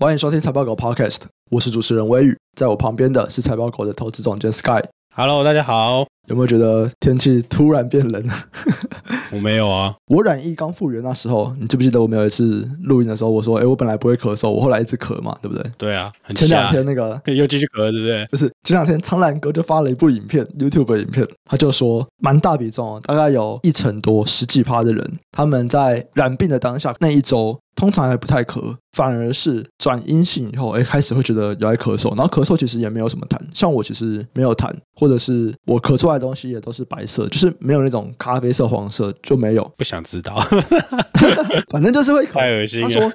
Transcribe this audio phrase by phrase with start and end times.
[0.00, 4.80] 欢迎收听财报狗 Podcast，我是主持人微宇，在我旁边的是财报狗的投资总监 Sky。
[5.12, 6.06] Hello，大家好。
[6.28, 8.22] 有没有觉得天气突然变冷？
[9.32, 9.94] 我没有啊。
[10.06, 16.10] 我染疫刚复原那时候，你记不记得我们有一次录音的时候，我说：“哎，我本来不会咳嗽，我后来一直咳嘛，对不对？”对啊。
[16.34, 18.26] 前两天那个又继续咳，对不对？
[18.26, 27.58] 不是，前两天苍兰哥就发了一部影片，YouTube 的影片，他就说，蛮大比重哦，大概有一成多十几趴的人，他们在染病的当下那一周。
[27.76, 39.70] 通常还不太咳，反而是转阴性以后，哎，开始会觉得有在咳嗽，然后咳嗽其实也没有什么痰，像我其实没有痰，或者是我咳出来的东西也都是白色，就是没有那种咖啡色、黄色就没有。
[39.76, 40.36] 不想知道，
[41.70, 42.32] 反正就是会咳。
[42.34, 42.88] 太恶心了。
[42.88, 43.12] 他说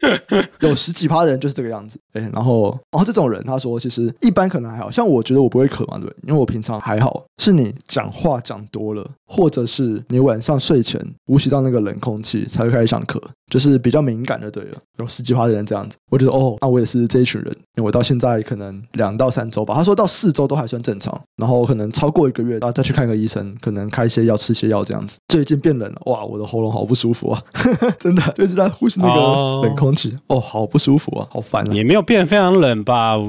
[0.61, 14.49] 有十几趴的人就是这个样子， 哎，然后然后这种人他说其实一般可能还好，像我觉得我不会渴嘛，对，因为我平常还好，是你讲话讲多了，或者是你晚上睡前呼吸到那个冷空气才会开始想咳，就是比较敏感的。
[14.53, 25.17] 对了，有十几趴的人这样子，我觉得哦，那我也是这一群人，因为我到现在可能两到三周吧，他说到四周都还算正常，然后可能超过一个月，然后再去看个医生，可能开一些药、吃些药这样子。
[25.27, 27.41] 最近变冷了，哇，我的喉咙好不舒服啊，
[27.99, 31.73] 真的就是在呼吸那个冷空气，哦，哦，好不舒服啊，好烦啊。
[31.73, 33.17] 也没有变非常冷吧？
[33.17, 33.27] 我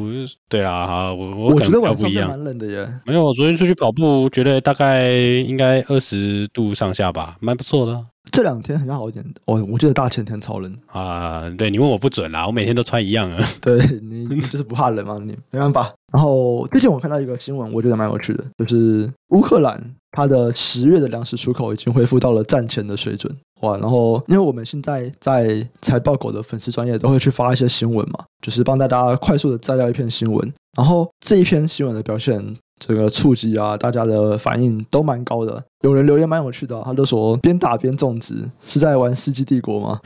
[0.48, 2.88] 对啦，哈，我我，我觉得晚上变蛮冷的耶。
[3.06, 8.04] 没有，我昨天出去跑步，觉得大概应该二十度上下吧，蛮不错的。
[8.34, 11.48] 这两天好像好一点哦，我记得大前天超冷啊！
[11.56, 13.48] 对，你问我不准啦，我每天都穿一样啊。
[13.62, 15.94] 对，你就是不怕冷嘛，你没办法。
[16.12, 23.78] 然后最近我看到一个新闻，我觉得蛮有趣的，就是乌克兰它的十月的粮食出口已经恢复到了战前的水准哇！
[23.78, 32.56] 然后因为我们现在在财报狗的粉丝专业都会去发一些新闻嘛，就是帮大家快速的摘掉一篇新闻，然后这一篇新闻的表现。
[32.78, 35.62] 这个触及啊，大家的反应都蛮高的。
[35.82, 40.00] 有人留言蛮有趣的，他就说：“边打边种植，是在玩《世纪帝国》吗？”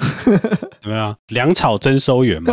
[0.83, 1.14] 怎么样？
[1.28, 2.52] 粮草征收员吗？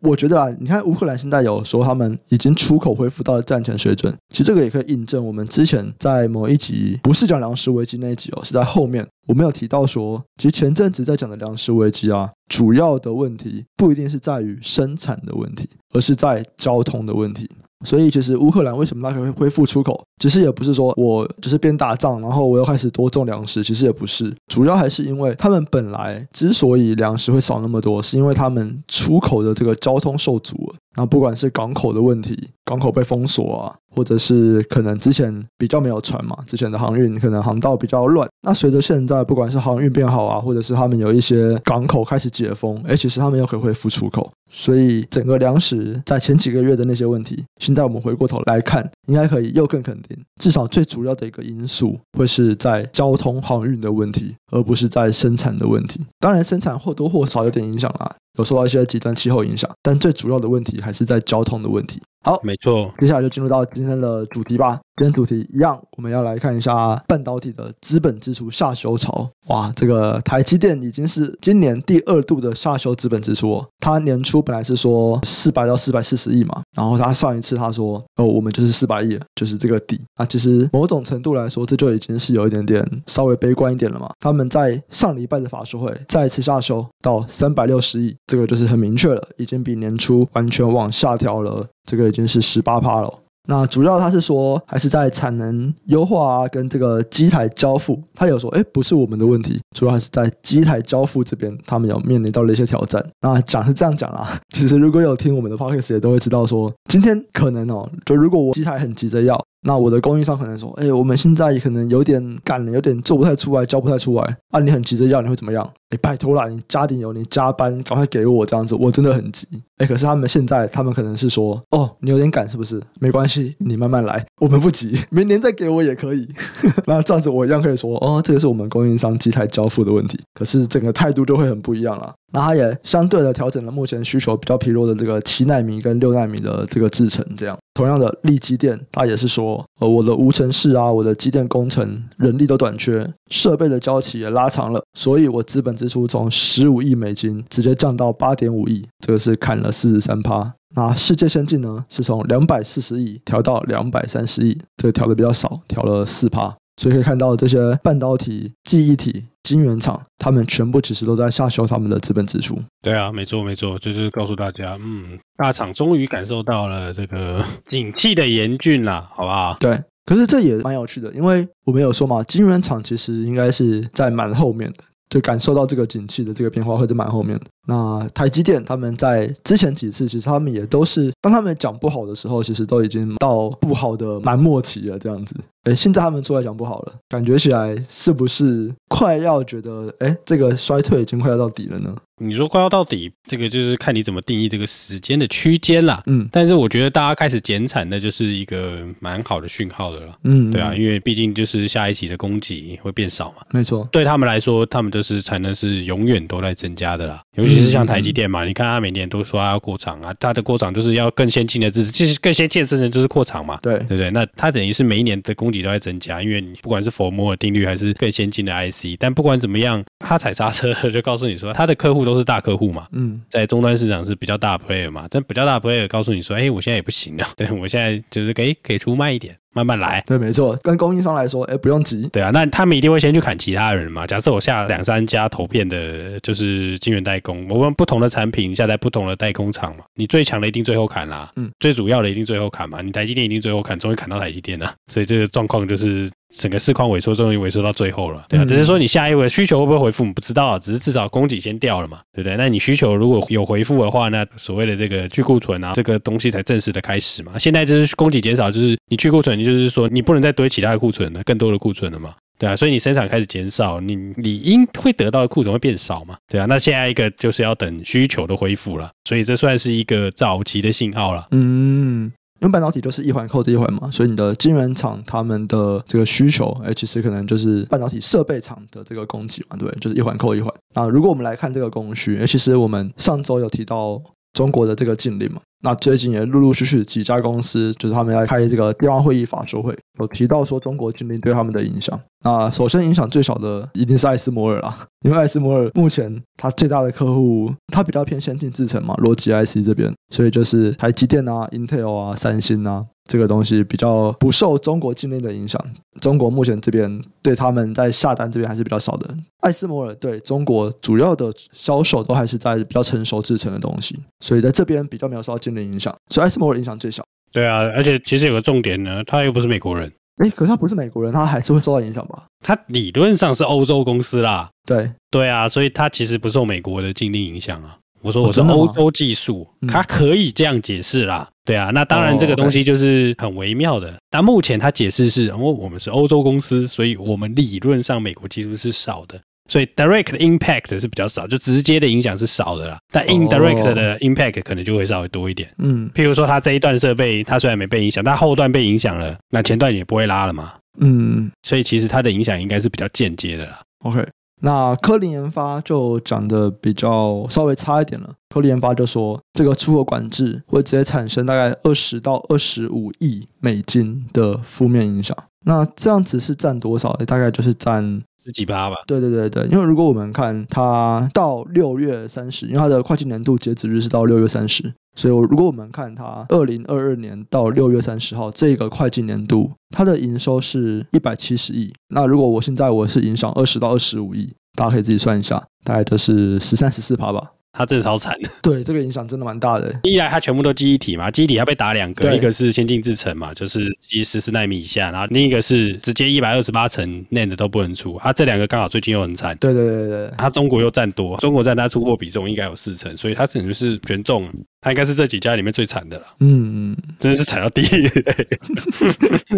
[0.00, 17.50] 我觉得啊，你看乌克兰现在有说他们已经出口恢复到了战前水准，其实这个也可以印证我们之前在某一集不是讲粮食危机那一集哦，是在后面我们有提到说，其实前阵子在讲的粮食危机啊，主要的问题不一定是在于生产的问题，而是在交通的问题。
[17.84, 30.76] 所以，其实乌克兰为什么它可以恢复出口，其实也不是说我就是边打仗，然后我又开始多种粮食，其实也不是，主要还是因为他们本来之所以粮食会少那么多，是因为他们出口的这个交通受阻了。
[30.96, 38.28] 那不管是港口的问题，港口被封锁啊，或者是可能之前比较没有船嘛，之前的航运可能航道比较乱。
[38.42, 44.28] 那随着现在不管是航运变好啊，或者是他们有一些港口开始解封，哎，其实他们又可以恢复出口。
[44.50, 50.07] 所以整个粮食在前几个月的那些问题，现在我们回过头来看，应该可以又更肯定，
[50.40, 56.00] 至少最主要的一个因素会是在交通航运的问题，而不是在生产的问题。
[56.20, 58.14] 当然，生产或多或少有点影响啦。
[58.38, 62.00] 有受到一些极端气候影响，但最主要的问题还是在交通的问题。
[62.22, 64.80] 好，没错，接下来就进入到今天的主题吧。
[64.98, 69.30] 今天主题一样，我们要来看一下半导体的资本支出下修潮。
[69.46, 73.52] 哇，这个台积电已经是今年第二度的下修资本支出。
[73.52, 79.98] 哦它年初本来是说四百到四百四十亿嘛，然后它上一次他说哦，我们就是四百亿，就是这个底。
[80.16, 84.10] 啊，其实某种程度来说，这就已经是有一点点稍微悲观一点了嘛。
[84.18, 93.14] 他们在上礼拜的法说会再次下修到三百六十亿，这个就是很明确了，已经比年初完全往下调了，这个已经是十八趴了。
[93.50, 103.02] 那主要他是说，还是在产能优化啊，跟这个机台交付，他有说，哎，不是我们的问题，主要还是在机台交付这边，他们有面临到了一些挑战。
[103.22, 109.42] 那讲是这样讲啦， 其实如果有听我们的 podcast 也都会知道说，今天可能哦，就如果我机台很急着要。
[109.62, 114.36] 那我的供应商可能说：“哎，我们现在可能有点赶了，有点做不太出来，交不太出来。
[114.50, 115.68] 啊，你很急着要，你会怎么样？
[115.90, 119.46] 哎，拜托啦，你加点油，你加班，赶快给我这样子，我真的很急。
[119.78, 122.80] 哎，可是他们现在，他们可能是说：哦，你有点赶是不是？
[123.00, 126.28] 没关系，你慢慢来，我们不急，明年再给我也可以。
[126.86, 130.18] 那这样子我一样可以说：哦，这个是我们供应商机台交付的问题。
[130.34, 132.14] 可是整个态度就会很不一样了。
[132.32, 150.52] 那它也相对的调整了目前需求比较疲弱的这个七纳米跟六纳米的这个制程，这样。”同样的，力积电，它也是说，呃，我的无尘室啊，我的机电工程人力都短缺，设备的交期也拉长了，所以我资本支出从十五亿美金直接降到八点五亿，这个是砍了四十三趴。
[150.74, 156.54] 那世界先进呢，是从两百四十亿调到两百三十亿，这个调的比较少，调了四趴。
[156.80, 159.24] 所以可以看到这些半导体、记忆体。
[159.48, 162.58] 晶圆厂，他们全部其实都在下修他们的资本支出。
[162.82, 169.56] 对啊，没错没错，就是告诉大家，嗯，大厂终于感受到了这个 景气的严峻了，好不好？
[169.58, 177.44] 对，可是这也蛮有趣的，因为我们有说嘛，晶圆厂其实应该是在蛮后面的，就感受到这个景气的这个变化会在蛮后面的。
[177.68, 185.36] 那台积电他们在之前几次，其实他们也都是当他们讲不好的时候，其实都已经到不好的蛮末期了，这样子。
[185.64, 191.94] 哎，现在他们出来讲不好了，感觉起来是不是快要觉得，哎，这个衰退已经快要到底了呢？
[192.20, 196.02] 你说快要到底，这个就是看你怎么定义这个时间的区间啦。
[196.06, 200.16] 嗯，但是我觉得大家开始减产，那就是一个蛮好的讯号的了。
[200.24, 203.42] 嗯，对啊，因为毕竟就是下一期的供给会变少嘛。
[203.50, 207.20] 没错，对他们来说，他们就是产能是永远都在增加的啦。
[207.34, 213.58] 尤其是像台积电嘛，嗯、你看他每年都说他要扩厂啊，他的扩厂就是要更先进的知识，其实更先进的制程就是扩厂嘛。
[213.62, 214.10] 对，对不对？
[214.10, 222.86] 那他等于是每一年的供给都在增加，因为你不管是佛摩尔定律还是更先进的 IC，但不管怎么样，他踩刹车就告诉你说，他的客户都是大客户嘛。
[222.92, 230.02] 嗯，在终端市场是比较大的 player 嘛，但比较大的 player 告诉你说，哎，我现在也不行了，对，我现在就是可以可以出卖一点，慢慢来。
[230.06, 232.08] 对，没错，跟供应商来说，哎，不用急。
[232.12, 234.06] 对啊，那他们一定会先去砍其他人嘛。
[234.06, 246.10] 假设我下两三家投片的，就是晶圆代工，我们不同的产品下在不同的代工厂嘛，你最强的一定最后砍啦，嗯，最主要的一定最后砍嘛，你台积电一定最后砍，终于砍到台积电了，所以这个状况就是。
[246.34, 250.58] 整个市况萎缩，终于萎缩到最后了，对啊，只是说你下一位需求会不会回复，我们不知道啊。
[250.58, 252.36] 只是至少供给先掉了嘛，对不对？
[252.36, 257.38] 那你需求如果有回复的话，那所谓的这个去库存啊，这个东西才正式的开始嘛。
[257.38, 262.54] 现在就是供给减少，就是你去库存，就是说你不能再堆其他的库存了，更多的库存了嘛，对啊。
[262.54, 266.44] 所以你生产开始减少，你理应会得到的库存会变少嘛，对啊。
[266.44, 272.12] 那现在一个就是要等需求的恢复了，所以这算是一个早期的信号了，嗯。
[272.40, 280.52] 因为半导体就是一环扣着一环嘛，所以你的晶圆厂他们的这个需求，哎，其实可能就是半导体设备厂的这个供给嘛，对，就是一环扣一环。
[280.74, 284.00] 那如果我们来看这个供需，哎，其实我们上周有提到
[284.32, 285.40] 中国的这个禁令嘛。
[285.60, 291.98] 那最近也陆陆续续几家公司，就是他们要开这个电话会议法说会，有提到说中国禁令对他们的影响。
[292.24, 302.86] 那首先影响最小的一定是艾斯摩尔啦， 因为艾斯摩尔目前它最大的客户，它比较偏先进制程嘛，逻辑 IC 这边，所以就是台积电啊、Intel 啊、三星啊。
[303.08, 305.60] 这个东西比较不受中国禁令的影响，
[306.00, 309.12] 中国目前这边对他们在下单这边还是比较少的。
[309.40, 317.02] 艾斯摩尔对中国主要的销售都还是在比较成熟制成的东西，所以在这边比较没有受到禁令影响，所以艾斯摩尔影响最小。
[317.32, 319.90] 对啊，而且其实有个重点呢，他又不是美国人，
[320.22, 322.24] 诶，可是他不是美国人，他还是会受到影响吧？
[322.44, 327.78] 他理论上是欧洲公司啦，对对啊，所以他其实不受美国的禁令影响啊。
[328.00, 331.28] 我说我是欧洲技术，它可以这样解释啦。
[331.44, 333.94] 对啊，那当然这个东西就是很微妙的。
[334.10, 339.18] 但目前他解释是，因为我们是欧洲公司，所以我们理论上美国技术是少的，
[339.48, 342.78] 所以 direct impact 是比较少，就直接的影响是少的啦。
[342.92, 345.50] 但 indirect 的 impact 可能就会稍微多一点。
[345.56, 350.52] 嗯，譬如说它这一段设备，它虽然没被影响，但后段被影响了，那前段也不会拉了嘛。
[350.80, 353.60] 嗯，所以其实它的影响应该是比较间接的啦。
[353.84, 354.06] OK。
[354.40, 358.14] 那科林研发就讲的比较稍微差一点了。
[358.28, 365.16] 科林研发就说，这个出口管制会直接产生大概二十到二十五亿美金的负面影响。
[365.46, 366.92] 那这样子是占多少？
[367.06, 368.76] 大概就是占十几趴吧。
[368.86, 374.72] 对对对对，因为如果我们看它到六月三十，因为它的会计年度截止日是到六月三十。
[374.94, 381.72] 所以我，如果我们看它二零二二年到六月三十号这个会计年度，它的营收是一百七十亿。
[381.90, 387.30] 那如果我现在我是影响二十到二十五亿，大家可以自己算一下，大概就是十三十四趴吧。
[387.58, 389.74] 它真的超惨的， 对这个影响真的蛮大的。
[389.82, 397.98] 一来他全部都记忆体嘛，记忆体他被打两个，一个是先进制程嘛，就是基十四纳米以下，然后另一个是直接一百二十八层 NAND 都不能出。
[398.00, 399.36] 他、啊、这两个刚好最近又很惨。
[399.38, 404.28] 对对对对，他中国又占多，中国占他出货比重应该有四成，所以他整个是权重，
[404.68, 406.04] 它应该是这几家里面最惨的了。
[406.20, 407.88] 嗯嗯，真的是惨到地狱，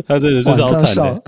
[0.09, 1.23] 他真的是超惨的。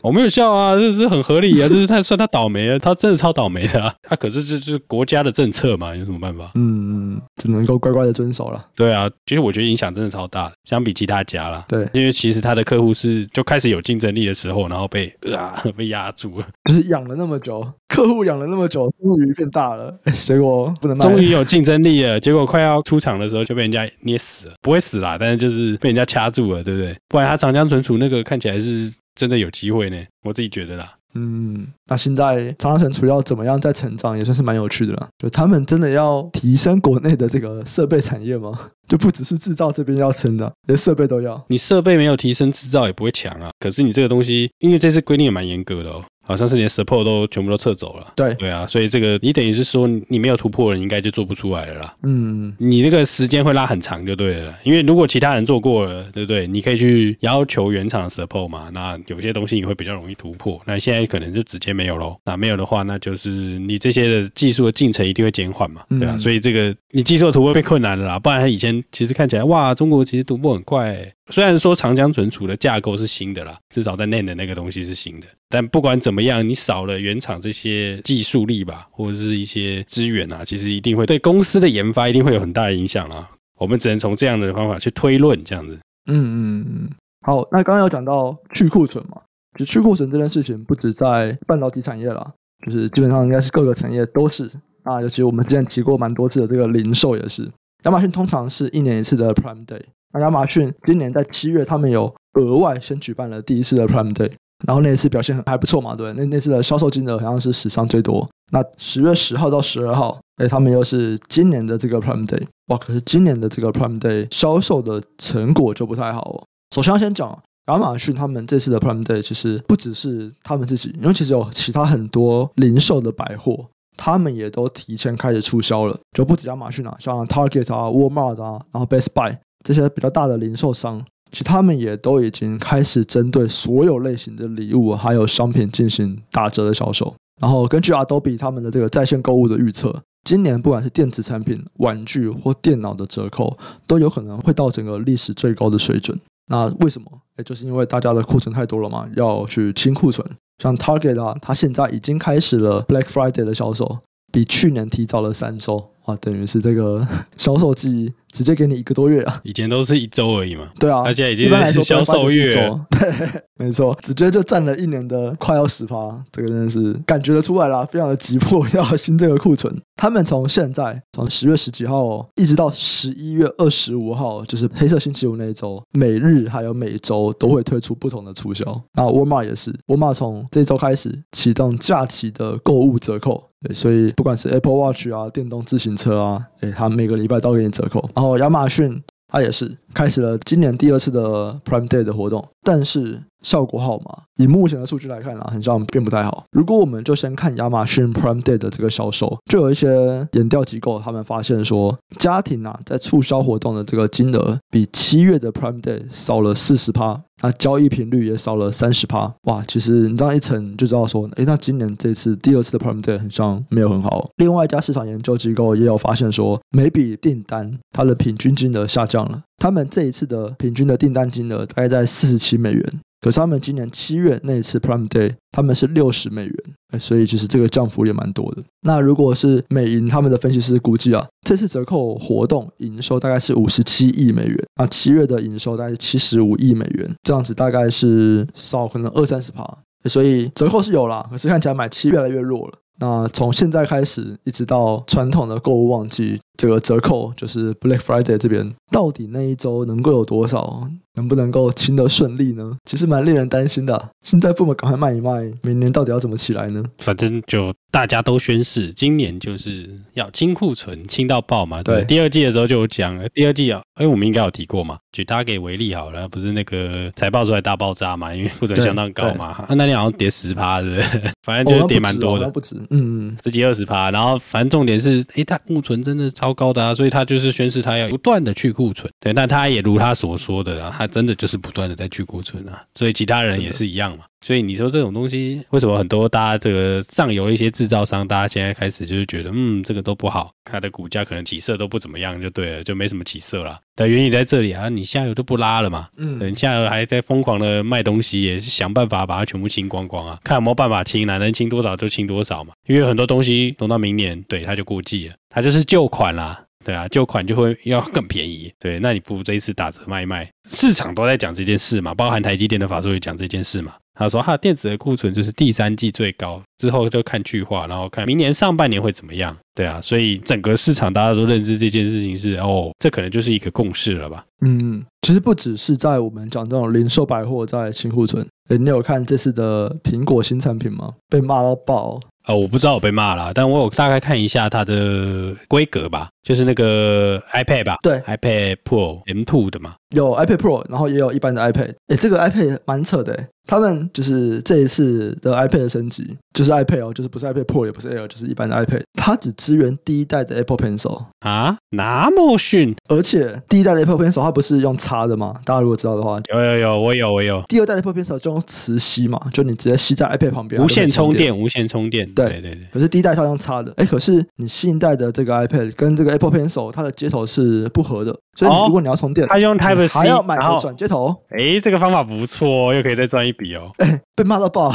[0.00, 3.92] 我没有笑啊，这是很合理啊，就是他算他倒霉啊，他真的超倒霉的啊。
[4.00, 6.52] 他可是这就是国家的政策嘛，有什么办法？
[6.54, 8.66] 嗯嗯，只能够乖乖的遵守了。
[8.74, 11.64] 对啊，其实我觉得影响真的超大，相比其他家啦。
[11.68, 16.46] 对，因为其实他的客户是就开始有竞争力的时候，然后被啊 被压住了。
[16.68, 21.04] 就是养了那么久，客户养了那么久，终于变大了， 结果不能卖。
[21.04, 26.96] 终于有竞争力了，结果快要出厂的时候就被人家捏死了，不会死啦，但是就是被人家掐住了，对不对？
[27.08, 28.92] 不然他长江存储那个看起来是。
[29.18, 30.92] 真的有机会呢，我自己觉得啦。
[31.14, 35.08] 嗯，那现在长江存储要怎么样再成长，也算是蛮有趣的了。
[35.18, 38.58] 就他们真的要提升国内的这个设备产业吗？
[38.88, 41.42] 就不只是制造这边要成长，连设备都要。
[41.48, 43.50] 你设备没有提升，制造也不会强啊。
[43.58, 46.04] 可是你这个东西，因为这次规定也蛮严格的哦。
[46.28, 48.12] 好像是连 support 都全部都撤走了。
[48.14, 51.94] 对对啊，所以这个你等于是说你没有突破了，你应该就做不出来了啦。
[52.02, 56.46] 嗯，你那个时间会拉很长就对了，因为如果其他人做过了，对不对？
[56.46, 60.60] 你可以去要求原厂的 support 嘛，那有些东西你会比较容易突破。
[60.66, 62.14] 那现在可能就直接没有喽。
[62.26, 66.18] 那没有的话，那就是你这些的技术的进程一定会减缓嘛，对啊。
[66.18, 71.12] 所以这个你技术的突破被困难了啦，不然他以前其实看起来哇，中国其实突破很快欸。
[71.30, 83.28] 虽然说长江存储的架构是新的啦，至少在 NAND 的那个东西是新的，但不管怎么样，你少了原厂这些技术力吧，或者是一些资源啊，其实一定会对公司的研发一定会有很大的影响啦。
[83.58, 85.78] 我们只能从这样的方法去推论，这样子。
[86.10, 86.90] 嗯嗯嗯。
[87.26, 89.20] 好，那刚刚有讲到去库存嘛，
[89.58, 92.32] 就去库存这件事情，不止在半导体产业啦，
[92.64, 94.50] 就是基本上应该是各个产业都是。
[94.84, 97.42] 啊，尤其我们之前提过蛮多次的这个零售也是，
[97.82, 99.82] 亚马逊通常是一年一次的 Prime Day。
[100.12, 104.30] 那亚马逊今年在七月，他们有额外先举办了第一次的 Prime Day，
[104.66, 108.26] 然后那一次表现很还不错嘛，对，那那次的销售金额好像是史上最多。
[108.50, 116.44] 那十月十号到十二号，哎，他们又是今年的这个 Prime Day，哇，可是今年的这个 Prime Day 销售的成果就不太好哦。
[116.74, 123.66] 首先要先讲亚马逊他们这次的 Prime Day，其实不只是他们自己，因为其实有其他很多零售的百货，
[123.98, 129.36] 他们也都提前开始促销了，就不止亚马逊啊，像 Target 啊、Walmart 啊，然后 Best Buy。
[129.64, 137.14] 这些比较大的零售商，其实他们也都已经开始针对所有类型的礼物还有商品进行打折的销售。
[137.40, 146.18] 然后根据 Adobe 他们的这个在线购物的预测，今年不管是电子产品、玩具或电脑的折扣，都有可能会到整个历史最高的水准。
[146.50, 147.08] 那为什么？
[147.36, 150.26] 也，就是因为大家的库存太多了嘛，要去清库存。
[150.62, 153.98] 像 Target 啊，它现在已经开始了 Black Friday 的销售，
[154.32, 155.90] 比去年提早了三周。
[156.08, 159.40] 啊，等于是这个销售季直接给你一个多月啊！
[159.44, 160.66] 以前都是一周而已嘛。
[160.80, 162.48] 对啊，而且已经是销售月。
[162.50, 169.74] 对，没错，直接就占了一年的快要十趴，这个真的是感觉得出来啦，非常的急迫要清这个库存。
[169.96, 178.64] 他们从现在从十月十几号一直到十一月二十五号，就是黑色星期五那一周，每日还有每周都会推出不同的促销。
[178.94, 183.44] 那沃尔玛也是，沃尔玛从这周开始启动假期的购物折扣。
[183.60, 188.08] 对，所以不管是 Apple Watch 啊，电动自行车啊，诶，它每个礼拜都给你折扣。
[188.14, 193.22] 然后亚马逊它也是开始了今年第二次的 Prime Day 的活动，但是。
[193.44, 194.24] 效果好吗？
[194.38, 196.42] 以目前的数据来看啊，很像并不太好。
[196.50, 209.32] 如果我们就先看亚马逊 Prime Day 的这个销售，就有一些研调机构他们发现说，家庭啊在促销活动的这个金额比七月的 Prime Day 少了四十趴，那交易频率也少了三十趴。
[209.44, 214.28] 哇，其实你这样一层就知道说，诶，那今年这次第二次的 Prime Day 很像没有很好。
[214.38, 223.00] 另外一家市场研究机构也有发现说，每笔订单它的平均金额下降了，他们这一次的平均的订单金额大概在四十七美元。
[223.20, 228.62] 可是他们今年七月那一次 Prime Day，他们是六十美元，所以其实这个降幅也蛮多的。
[228.82, 239.68] 那如果是美银他们的分析师估计啊，这次折扣活动营收大概是五十七亿美元，那七月的营收大概是七十五亿美元，这样子大概是少可能二三十趴，
[240.04, 242.74] 所以折扣是有啦，可是看起来买气越来越弱了。
[243.00, 250.86] 那从现在开始一直到传统的购物旺季，这个折扣就是 Black Friday 这边，到底那一周能够有多少？
[251.14, 252.78] 能不能够清得顺利呢？
[252.84, 254.08] 其实蛮令人担心的啊。
[254.22, 256.80] 现在不能赶快卖一卖，明年到底要怎么起来呢？
[256.98, 261.82] 反正就大家都宣誓，今年就是要清库存，清到爆嘛。
[261.82, 264.96] 对，对，第二季的时候就有讲，第二季啊，哎，我们应该有提过嘛。
[265.10, 268.32] 举大家给为例好了，不是那个财报出来大爆炸嘛？
[268.32, 269.46] 因为库存相当高嘛。
[269.46, 271.32] 啊，那你好像跌十趴，对不对？
[271.42, 274.12] 反正就是跌蛮多的，哦，不止，嗯，十几二十趴。
[274.12, 279.12] 然后反正重点是，哎，他库存真的超高的啊，所以他就是宣示他要不断的去库存。
[279.20, 281.08] 对，那他也如他所说的啊，他。
[281.18, 284.24] 真的就是不断的在去库存啊，所以其他人也是一样嘛。
[284.40, 293.78] 所以你说这种东西，为什么很多大家这个上游的一些制造商，大家现在开始就是觉得，嗯，这个都不好，它的股价可能起色都不怎么样，就对了，就没什么起色了。
[293.96, 302.72] 但原因在这里啊，你下游都不拉了嘛，嗯，等下游还在疯狂的卖东西，也是想办法把它全部清光光啊，看有没有办法清，啊能清多少就清多少嘛。
[302.86, 306.64] 因为很多东西等到明年，对，它就过季了，它就是旧款啦。
[306.88, 308.72] 对啊，旧款就会要更便宜。
[308.80, 313.92] 对，那你不如这一次打折卖一卖，市场都在讲这件事嘛，包含台积电的法说也讲这件事嘛。
[314.14, 319.54] 他说，他的电子的库存就是第三季最高，之后就看去化，然后看明年上半年会怎么样。
[319.74, 324.42] 对啊，所以整个市场大家都认知这件事情是哦，这可能就是一个共识了吧？
[324.64, 331.12] 嗯，其实不只是在我们讲这种零售百货在清库存，诶，你有看这次的苹果新产品吗？
[331.28, 332.18] 被骂到爆。
[332.46, 336.30] 呃，我不知道我被骂了，但我有大概看一下它的规格吧。
[336.48, 337.98] 就是那个 iPad 吧？
[338.02, 339.96] 对，iPad Pro M2 的嘛。
[340.16, 341.92] 有 iPad Pro，然后也有一般的 iPad。
[342.06, 343.38] 哎，这个 iPad 蛮扯的。
[343.66, 349.02] 他们就是这一次的 iPad 的升级，就是 iPad 哦，就是不是 iPad Pro，也不是 Air，就是一般的 iPad。
[349.12, 352.96] 它只支援第一代的 Apple Pencil 啊，那么逊。
[353.10, 355.60] 而且第一代的 Apple Pencil 它不是用插的吗？
[355.66, 357.62] 大家如果知道的话，有有有，我有我有。
[357.68, 362.26] 第二代的 Apple Pencil 就用磁吸嘛，就你直接吸在 iPad 旁边，无线充电，无线充电。
[362.32, 362.88] 对对对。
[362.90, 368.38] 可是第一代它用插的，哎，可是你新一代的这个 iPad 跟这个 Apple Pencil 它的接头是不合的。
[368.54, 371.34] 所以如果你要充电，它用 Type C，还要买个转接头。
[371.50, 373.90] 哎，这个方法不错，又可以再赚一笔哦。
[373.98, 374.88] 哎，被骂到爆，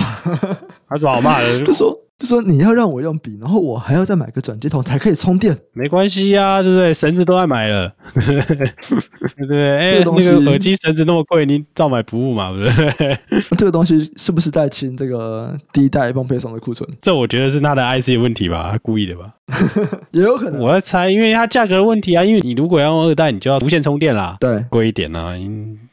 [0.87, 1.97] 还是好骂的， 就说。
[2.23, 5.53] 就说你要让我用笔，然后我还要再买个转接头才可以充电。
[5.73, 6.93] 没关系呀、啊，对不对？
[6.93, 8.21] 绳子都爱买了， 对
[9.39, 9.77] 不对？
[9.77, 13.19] 哎，这个东西，那个耳机绳子那么贵，你照买不误嘛，对不对？
[13.57, 16.89] 这个东西是不是在清这个第一代 iPhone 配送的库存？
[17.01, 19.33] 这我觉得是它的 IC 的问题吧，他故意的吧？
[20.11, 22.23] 也有可能，我在猜，因为它价格的问题啊。
[22.23, 25.35] 因为你如果要用二代，你就要无线充电啦，对，贵一点啊。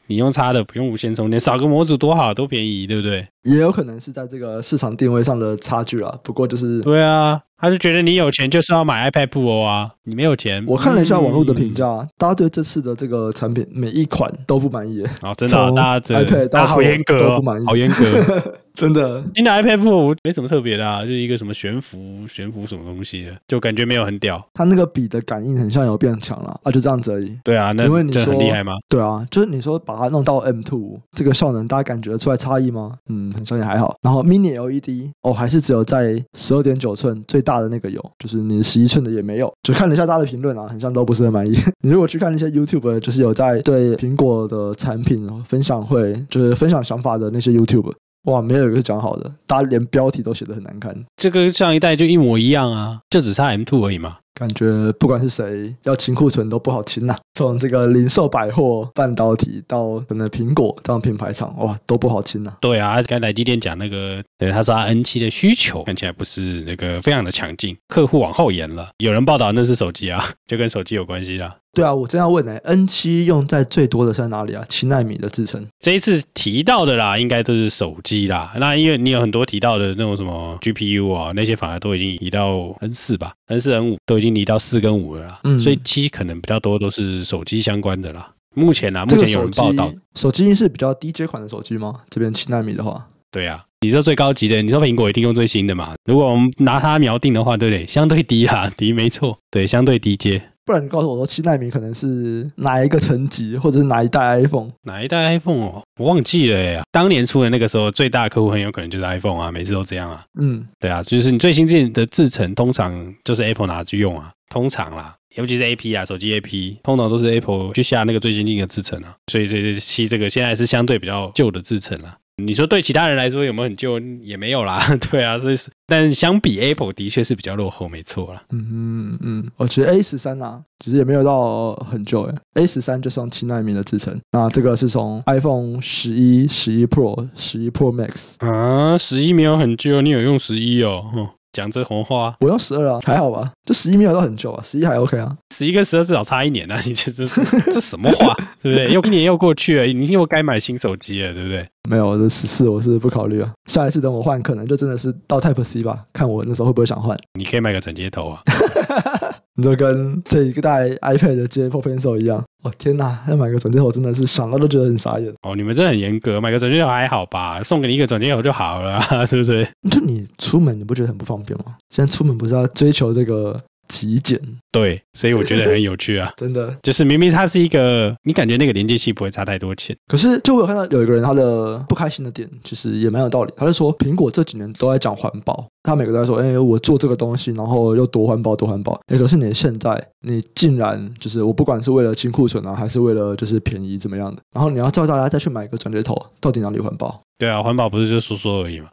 [0.07, 3.25] 你用插的不用无线充电，少个模组多好，多便宜，对不对？
[3.43, 6.13] 也有可能是在这个市场定位上的差距啊。
[6.23, 7.41] 不过就是对啊。
[7.61, 10.65] 他就觉得你有钱就是要买 iPad Pro 啊，你没有钱。
[10.65, 15.03] 我看了一下网络的评价，嗯、大家对这次的这个产品每一款都不满意。
[15.21, 18.41] 哦，真的、啊，大家 iPad 大家好严格、哦，都不满意，好严格，
[18.73, 19.23] 真的。
[19.35, 24.43] 新的 iPad Pro 没什么特别的啊，就是一个什么悬浮悬浮什么东西的，就感觉没有很屌。
[24.55, 27.37] 它那个笔的感应很像有变强了啊，就这样子而已。
[27.43, 28.73] 对啊，那因为你说很厉害吗？
[28.89, 32.97] 对啊，就是你说把它弄到 M2 这个效能，大家感觉得出来差异吗？
[33.07, 33.95] 嗯，很像也还好。
[34.01, 38.41] 然后 Mini LED 哦，还是只有在十二点九寸最大的那个有，就是。
[38.41, 41.55] 你十一寸的也没有，就看了一下大家的评论啊，很像都不是很满意。
[41.81, 50.93] 你如果去看那些 YouTube，就是有在对苹果的产品分享会，就是分享想法的那些 YouTube，哇，没有一个讲好的，大家连标题都写得很难看。
[51.15, 54.17] 这个上一代就一模一样啊，就只差 M2 而已嘛。
[54.33, 62.57] 感觉不管是谁要清库存都不好清呐、啊，从这个零售百货、半导体到可能苹果这样品牌厂，哇，都不好清呐、啊。
[62.61, 68.89] 对啊，刚才台积电讲那个，对他说他 N 七的需求看起来不是那个非常的强劲，客户往后延了。
[68.97, 71.55] 有人报道那是手机啊， 就跟手机有关系啦。
[71.73, 74.61] 对啊，我正要问呢、欸、N 七用在最多的是在哪里啊？
[74.67, 75.65] 七纳米的制程。
[75.79, 78.51] 这一次提到的啦，应该都是手机啦。
[78.57, 85.39] 那因为你有很多提到的那种什么 GPU 啊，那些反而都已经移到 N 四吧，N 四 N 五都已经离到四跟五了啦。
[85.43, 88.31] 嗯，所以七可能比较多都是手机相关的啦。
[88.53, 92.01] 目前啊，目前有人报道，手机是比较低阶款的手机吗？
[92.09, 95.95] 这边七纳米的话，对啊，你说最高级的，你说苹果一定用最新的嘛？
[96.05, 97.87] 如果我们拿它瞄定的话，对不对？
[97.87, 100.41] 相对低啊，低没错，对，相对低阶。
[100.71, 104.71] 不然你告诉我说七纳米可能是哪一个层级，或者是哪一代 iPhone？
[104.83, 106.83] 哪一代 iPhone 哦，我忘记了呀。
[106.93, 110.23] 当年出的那个时候，最大的客户很有可能就是 iPhone 啊，每次都这样啊。
[110.39, 119.13] 嗯，对啊，就是你最新进的制程，通常就是 Apple 拿去用啊，通常啦，尤其是 AP 啊，手机 AP，通常都是 Apple 去下那个最新进的制程啊。
[119.29, 122.15] 所以这七这个现在是相对比较旧的制程了。
[122.37, 123.99] 你说对其他人来说有没有很旧？
[124.21, 124.79] 也没有啦，
[125.11, 128.41] 对啊，所以是，但是相比 Apple 的确是比较落后，没错啦。
[128.51, 132.35] 嗯嗯嗯，我觉得 A 十三啊，其实也没有到很旧诶。
[132.55, 141.03] A 十三就是用七纳米的制程，那这个是从 iPhone 十一、十一 Pro、十一 Pro Max 啊，十一没有很旧，你有用十一哦。
[141.51, 143.51] 哦讲这红话，我用十二啊，还好吧？
[143.65, 147.27] 就十一没有到很久啊，十一还 OK 啊，十一跟十二至少差一年啊， 你这这
[147.73, 148.33] 这什么话，
[148.63, 148.91] 对不对？
[148.93, 151.67] 又一年又过去了，你又该买新手机了，对不对？
[151.89, 157.17] 没有，这十四我是不考虑啊，下一次等我换，可能就真的是到 Type C 吧，看我那时候会不会想换。
[157.33, 158.41] 你可以买个转接头啊。
[159.61, 165.31] 你就跟这一个带 iPad 的接 Apple Pencil 一样，哦天哪，要买个转接头真的是想到都觉得很傻眼。
[165.43, 167.61] 哦，你们真的很严格，买个转接头还好吧？
[167.61, 169.63] 送给你一个转接头就好了， 对不对？
[169.91, 171.75] 就你出门你不觉得很不方便吗？
[171.91, 173.61] 现在出门不是要追求这个？
[173.87, 174.39] 极简，
[174.71, 183.53] 对，所以我觉得很有趣啊， 真的，就是明明它是一个，你感觉那个连接器不会差太多钱，可是就我有看到有一个人他的不开心的点，其实也蛮有道理。
[183.57, 188.99] 他就说苹果这几年都在讲环保，他每个都在说，哎，我做这个东西，然后又多环保多环保。
[189.07, 197.21] 哎，可是你现在你竟然就是我不管是为了清库存啊，还是为了就是便宜怎么样的，然后你要叫大家再去买一个转接头，到底哪里环保？
[197.37, 198.89] 对啊，环保不是就说说而已嘛？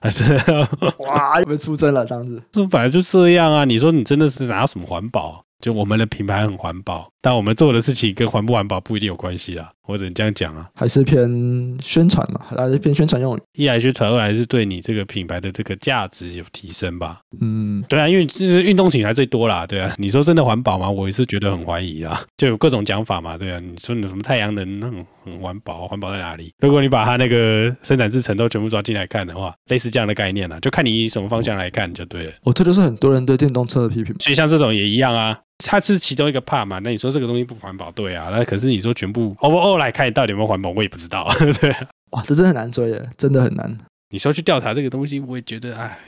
[1.06, 3.64] 哇，又被出征了这样子，这本来就这样啊！
[3.66, 5.44] 你说你真的是拿什么环保？
[5.60, 9.72] 就我们的品牌很环保，但我们做的事情跟环不环保不一定有关系啦。
[9.88, 13.40] 或者你这样讲啊，还是偏宣传嘛，还是偏宣传用语。
[13.54, 17.20] 一来宣传，二来是对你这个品牌的这个价值有提升吧。
[17.40, 19.94] 嗯，对啊，因为这是运动品牌最多啦，对啊。
[19.96, 20.90] 你说真的环保吗？
[20.90, 22.22] 我也是觉得很怀疑啦。
[22.36, 23.58] 就有各种讲法嘛，对啊。
[23.58, 26.52] 你说你什么太阳能那种很环保，环保在哪里？
[26.58, 32.32] 如果你把它那个生产制程都全部抓进来看的话，类似这样的概念啦，就看你以什么方向来看就对了。
[32.42, 34.14] 哦，这就是很多人对电动车的批评。
[34.18, 35.38] 所以像这种也一样啊。
[35.64, 36.78] 它是其中一个 part 嘛。
[36.78, 38.28] 那你说这个东西不环保，对啊。
[38.30, 41.28] 那可是你说全部 overall 来看，到底有没有环保，我也不知道。
[41.60, 43.78] 对啊，哇，这真的很难追的，真的很难。
[44.10, 45.98] 你说去调查这个东西，我也觉得，哎，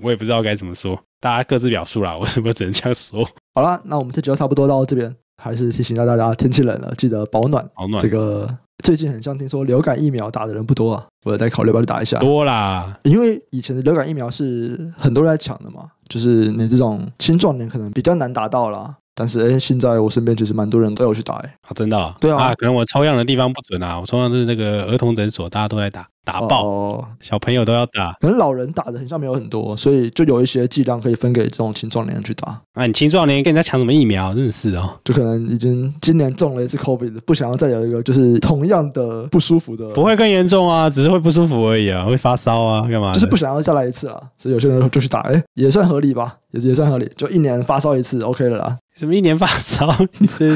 [0.00, 1.00] 我也不知道该怎么说。
[1.20, 3.28] 大家各自表述啦， 我怎么只能这样说？
[3.54, 5.14] 好了，那我们这集就差不多到这边。
[5.40, 7.64] 还是提醒一下大家，天气冷了，记得保暖。
[7.76, 8.00] 保暖。
[8.02, 8.48] 这个
[8.84, 12.18] 最近很像听说流感疫苗打的人不多啊，我在考虑要不要去打一下。
[12.18, 18.94] 多啦，因为以前的流感疫苗是很多人在抢的嘛，就是你这种青壮年可能比较难打到啦。
[19.14, 21.54] 但是哎，现在我身边其实蛮多人都有去打哎。
[21.62, 22.14] 啊，真的、哦？
[22.20, 26.06] 对啊，啊，可能我抽样的地方不准啊，我抽样的是那个儿童诊所，大家都在打。
[26.28, 32.60] 打爆，哦、小朋友都要打，可能老人打的很像没有很多，所以就有一些剂量可以分给这种青壮年人去打。
[32.74, 34.34] 啊，你青壮年跟人家抢什么疫苗？
[34.34, 39.88] 真的是哦，就可能已经今年中了一次 COVID，不想要再有一个就是同样的不舒服的。
[39.94, 43.10] 不会更严重啊，只是会不舒服而已啊，会发烧啊，干嘛？
[43.14, 48.76] 就是不想要再来一次了，所以有些人就去打，哎，也算合理吧，也也算合理，就一年发烧一次，OK 了啦。
[48.94, 49.88] 什么一年发烧？
[50.18, 50.54] 你是？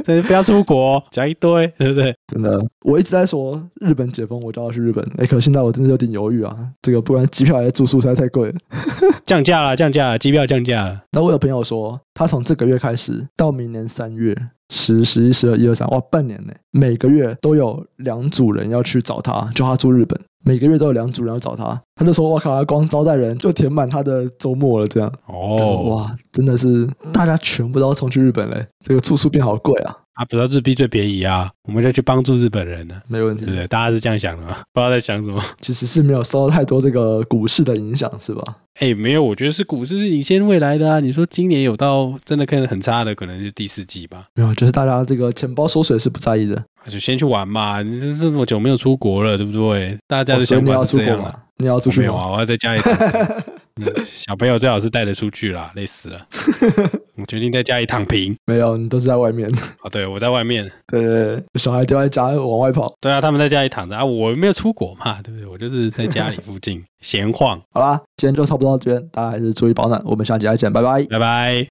[0.04, 2.14] 对，不要出国，讲一堆，对不对？
[2.26, 5.04] 真的，我一直在说日本解封，我就要去日本。
[5.18, 6.56] 哎，可现在我真的有点犹豫啊。
[6.82, 8.54] 这个不管机票还是住宿实在太贵了，
[9.26, 11.02] 降价了，降价了，机票降价了。
[11.12, 14.36] 那我有朋友说，他从这个月开始到明年三月
[14.70, 20.18] 十、十一、十二、一二、三，哇，半年呢，每个月都有两组人要去找他，叫他住日本。
[20.50, 29.96] 每个月都有两组人要找他，他就说：“我靠，光招待人就填满他的周末了。”这样哦，哇，真的是大家全部都要冲去日本嘞，这个住宿变好贵啊！
[30.14, 33.66] 啊，不知道日币最便宜啊，我们就去帮助日本人呢，没问题，对不对？
[33.68, 34.56] 大家是这样想的吗？
[34.74, 38.42] 不知道在想什么，其实是没有受到太多这个股市的影响，是吧？
[38.80, 41.00] 哎，没有，我觉得是股市是领先未来的啊。
[41.00, 44.26] 你说今年有到真的看得很差的，可能是第四季吧？
[44.34, 46.62] 没有，就是大家这个钱包缩水是不在意的。
[46.90, 49.96] 就先去玩嘛，你这这么久没有出国了，对不对？
[50.06, 51.32] 大家的想法是这样嘛？
[51.58, 52.00] 你要出国吗？
[52.00, 52.06] 你要出去吗？
[52.06, 52.94] 没有啊，我要在家里躺。
[54.06, 56.26] 小朋友最好是带得出去啦，累死了。
[57.16, 58.34] 我决定在家里躺平。
[58.46, 59.48] 没有，你都是在外面。
[59.80, 60.70] 啊，对，我在外面。
[60.86, 62.92] 对对对，小孩丢在家往外跑。
[63.00, 65.46] 对啊，他们在家里躺着啊，我没有出国嘛，对不对？
[65.46, 67.60] 我就是在家里附近闲晃。
[67.72, 70.00] 好啦，今天就差不多到这边，大家还是注意保暖。
[70.04, 71.68] 我们下期再见，拜拜，拜拜。